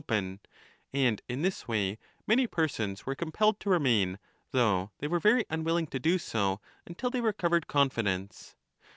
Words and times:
CHAPTKR 0.01 0.07
40 0.15 0.17
open; 0.25 0.39
and 0.93 1.21
in 1.29 1.41
this 1.43 1.67
way 1.67 1.99
many 2.25 2.47
persons 2.47 3.05
were 3.05 3.13
compelled 3.13 3.59
to 3.59 3.69
remain, 3.69 4.17
though 4.49 4.89
they 4.97 5.05
did 5.07 5.13
so 5.13 5.19
very 5.19 5.45
unwillingly 5.47 6.57
until 6.87 7.09
they 7.11 7.21
recovered 7.21 7.67
confidence. 7.67 8.55